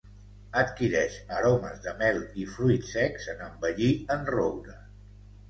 Adquireix 0.59 1.17
aromes 1.39 1.83
de 1.83 1.93
mel 1.99 2.17
i 2.45 2.47
fruits 2.55 2.91
secs 2.97 3.29
en 3.35 3.45
envellir 3.51 3.93
en 4.19 4.27
roure. 4.33 4.77